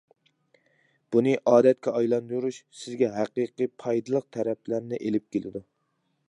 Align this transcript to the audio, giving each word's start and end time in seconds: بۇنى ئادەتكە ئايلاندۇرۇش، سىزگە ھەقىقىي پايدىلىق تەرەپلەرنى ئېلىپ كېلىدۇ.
بۇنى 1.15 1.33
ئادەتكە 1.51 1.93
ئايلاندۇرۇش، 1.99 2.57
سىزگە 2.79 3.11
ھەقىقىي 3.19 3.71
پايدىلىق 3.85 4.27
تەرەپلەرنى 4.39 5.01
ئېلىپ 5.05 5.29
كېلىدۇ. 5.37 5.65